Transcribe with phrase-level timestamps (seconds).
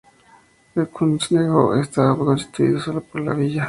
[0.73, 3.59] El concejo estaba constituido sólo por la villa.